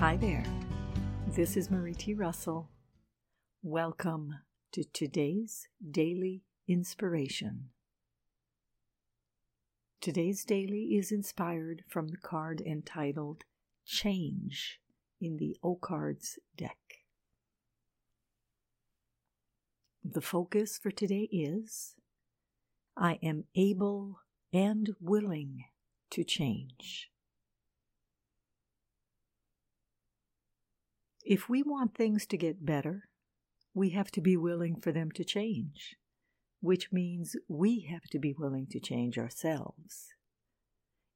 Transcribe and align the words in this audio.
Hi 0.00 0.16
there. 0.16 0.44
This 1.26 1.58
is 1.58 1.70
Marie 1.70 1.92
T. 1.92 2.14
Russell. 2.14 2.70
Welcome 3.62 4.34
to 4.72 4.82
today's 4.82 5.68
daily 5.90 6.42
inspiration. 6.66 7.68
Today's 10.00 10.42
daily 10.46 10.96
is 10.96 11.12
inspired 11.12 11.84
from 11.86 12.08
the 12.08 12.16
card 12.16 12.62
entitled 12.62 13.44
Change 13.84 14.80
in 15.20 15.36
the 15.36 15.58
O 15.62 15.74
Cards 15.74 16.38
deck. 16.56 16.78
The 20.02 20.22
focus 20.22 20.78
for 20.82 20.90
today 20.90 21.28
is 21.30 21.94
I 22.96 23.18
am 23.22 23.44
able 23.54 24.20
and 24.50 24.94
willing 24.98 25.66
to 26.12 26.24
change. 26.24 27.10
If 31.30 31.48
we 31.48 31.62
want 31.62 31.94
things 31.94 32.26
to 32.26 32.36
get 32.36 32.66
better, 32.66 33.08
we 33.72 33.90
have 33.90 34.10
to 34.10 34.20
be 34.20 34.36
willing 34.36 34.80
for 34.80 34.90
them 34.90 35.12
to 35.12 35.22
change, 35.22 35.94
which 36.60 36.90
means 36.90 37.36
we 37.46 37.86
have 37.88 38.02
to 38.10 38.18
be 38.18 38.34
willing 38.36 38.66
to 38.72 38.80
change 38.80 39.16
ourselves. 39.16 40.08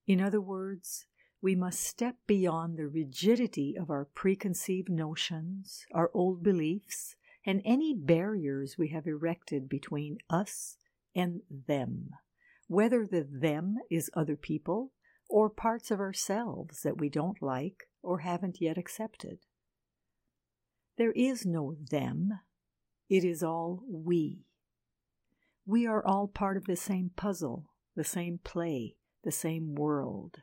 In 0.06 0.20
other 0.20 0.41
words, 0.41 1.06
we 1.42 1.56
must 1.56 1.80
step 1.80 2.14
beyond 2.28 2.78
the 2.78 2.86
rigidity 2.86 3.74
of 3.77 3.91
our 3.91 4.05
preconceived 4.05 4.88
notions, 4.88 5.84
our 5.92 6.12
old 6.14 6.44
beliefs, 6.44 7.16
and 7.44 7.60
any 7.64 7.92
barriers 7.92 8.77
we 8.78 8.91
have 8.91 9.08
erected 9.08 9.69
between 9.69 10.19
us 10.30 10.77
and 11.17 11.41
them, 11.50 12.11
whether 12.69 13.05
the 13.05 13.27
them 13.28 13.78
is 13.91 14.12
other 14.14 14.36
people 14.36 14.92
or 15.28 15.50
parts 15.50 15.91
of 15.91 15.98
ourselves 15.98 16.83
that 16.83 17.00
we 17.00 17.08
don't 17.08 17.42
like 17.42 17.89
or 18.00 18.20
haven't 18.20 18.61
yet 18.61 18.78
accepted. 18.78 19.41
There 20.97 21.12
is 21.12 21.45
no 21.45 21.75
them, 21.91 22.41
it 23.09 23.25
is 23.25 23.42
all 23.42 23.83
we. 23.89 24.45
We 25.67 25.86
are 25.86 26.05
all 26.05 26.28
part 26.28 26.56
of 26.56 26.67
the 26.67 26.77
same 26.77 27.11
puzzle, 27.17 27.70
the 27.97 28.05
same 28.05 28.39
play, 28.45 28.97
the 29.25 29.33
same 29.33 29.75
world. 29.75 30.42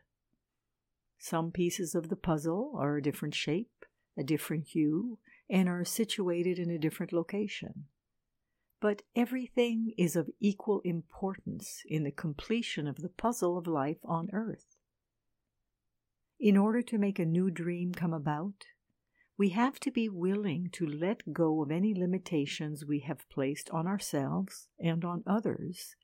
Some 1.18 1.52
pieces 1.52 1.96
of 1.96 2.10
the 2.10 2.16
puzzle 2.16 2.74
are 2.78 2.98
a 2.98 3.02
different 3.02 3.36
shape, 3.36 3.86
a 4.18 4.24
different 4.24 4.68
hue, 4.68 5.20
and 5.50 5.70
are 5.70 5.86
situated 5.86 6.58
in 6.58 6.70
a 6.70 6.80
different 6.80 7.14
location. 7.14 7.86
But 8.80 9.04
everything 9.16 9.94
is 9.98 10.16
of 10.16 10.32
equal 10.40 10.82
importance 10.84 11.84
in 11.86 12.04
the 12.04 12.12
completion 12.12 12.88
of 12.88 12.98
the 12.98 13.10
puzzle 13.10 13.58
of 13.58 13.68
life 13.68 14.00
on 14.04 14.30
earth. 14.34 14.76
In 16.40 16.58
order 16.58 16.82
to 16.82 16.98
make 16.98 17.20
a 17.20 17.26
new 17.26 17.52
dream 17.52 17.94
come 17.94 18.14
about, 18.14 18.66
we 19.42 19.50
have 19.50 19.80
to 19.80 19.89
be 19.89 20.08
willing 20.08 20.70
to 20.72 20.86
let 20.86 21.34
go 21.34 21.64
of 21.64 21.72
any 21.72 21.95
limitations 21.95 22.86
we 22.86 23.00
have 23.00 23.28
placed 23.28 23.72
on 23.72 23.88
ourselves 23.88 24.67
and 24.80 25.03
on 25.03 25.23
others, 25.25 25.95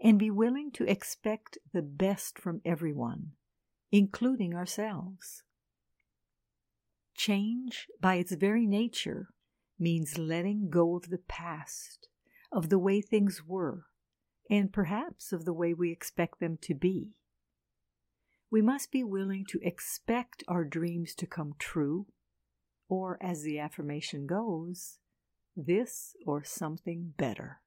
and 0.00 0.16
be 0.16 0.30
willing 0.30 0.70
to 0.70 0.88
expect 0.88 1.58
the 1.72 1.82
best 1.82 2.38
from 2.38 2.60
everyone, 2.64 3.32
including 3.90 4.54
ourselves. 4.54 5.42
Change, 7.16 7.88
by 8.00 8.14
its 8.14 8.30
very 8.30 8.64
nature, 8.64 9.30
means 9.76 10.16
letting 10.16 10.70
go 10.70 10.94
of 10.94 11.10
the 11.10 11.24
past, 11.26 12.06
of 12.52 12.68
the 12.68 12.78
way 12.78 13.00
things 13.00 13.42
were, 13.44 13.86
and 14.48 14.72
perhaps 14.72 15.32
of 15.32 15.44
the 15.44 15.52
way 15.52 15.74
we 15.74 15.90
expect 15.90 16.38
them 16.38 16.56
to 16.62 16.74
be. 16.74 17.08
We 18.52 18.62
must 18.62 18.92
be 18.92 19.02
willing 19.02 19.46
to 19.48 19.58
expect 19.62 20.44
our 20.46 20.62
dreams 20.62 21.16
to 21.16 21.26
come 21.26 21.54
true 21.58 22.06
or 22.92 23.16
as 23.22 23.42
the 23.42 23.58
affirmation 23.58 24.26
goes, 24.26 24.98
this 25.56 26.14
or 26.26 26.44
something 26.44 27.14
better. 27.16 27.62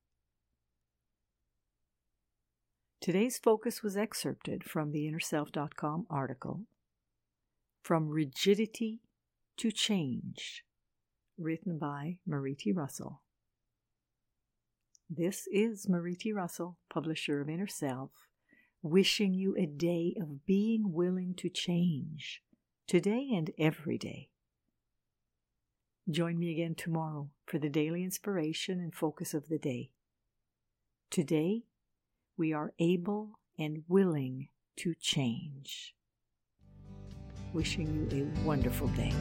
Today's 3.01 3.39
focus 3.39 3.81
was 3.81 3.97
excerpted 3.97 4.63
from 4.63 4.91
the 4.91 5.11
InnerSelf.com 5.11 6.05
article 6.11 6.67
From 7.81 8.07
Rigidity 8.07 9.01
to 9.57 9.71
Change, 9.71 10.63
written 11.39 11.79
by 11.79 12.17
Marie 12.27 12.53
T. 12.53 12.71
Russell. 12.71 13.23
This 15.09 15.47
is 15.51 15.89
Marie 15.89 16.15
T. 16.15 16.33
Russell, 16.33 16.77
publisher 16.87 17.41
of 17.41 17.49
Inner 17.49 17.65
Self, 17.65 18.11
wishing 18.83 19.33
you 19.33 19.55
a 19.57 19.65
day 19.65 20.13
of 20.21 20.45
being 20.45 20.93
willing 20.93 21.33
to 21.37 21.49
change, 21.49 22.43
today 22.85 23.31
and 23.33 23.49
every 23.57 23.97
day. 23.97 24.29
Join 26.09 26.37
me 26.37 26.51
again 26.51 26.75
tomorrow 26.75 27.29
for 27.47 27.57
the 27.57 27.69
daily 27.69 28.03
inspiration 28.03 28.79
and 28.79 28.93
focus 28.93 29.33
of 29.33 29.49
the 29.49 29.57
day. 29.57 29.89
Today, 31.09 31.63
we 32.37 32.53
are 32.53 32.73
able 32.77 33.39
and 33.57 33.83
willing 33.87 34.49
to 34.77 34.93
change. 35.01 35.95
Wishing 37.53 38.07
you 38.11 38.31
a 38.37 38.45
wonderful 38.45 38.87
day. 38.89 39.13